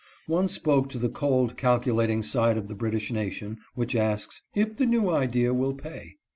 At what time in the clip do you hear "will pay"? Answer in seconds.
5.53-6.15